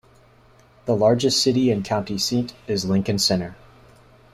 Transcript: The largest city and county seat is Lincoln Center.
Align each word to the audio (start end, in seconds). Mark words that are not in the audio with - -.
The 0.85 0.95
largest 0.95 1.43
city 1.43 1.69
and 1.69 1.85
county 1.85 2.17
seat 2.17 2.55
is 2.65 2.85
Lincoln 2.85 3.19
Center. 3.19 3.55